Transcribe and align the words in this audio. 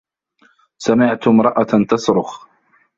سمعت 0.81 1.27
امرأة 1.27 1.83
تصرخ. 1.89 2.47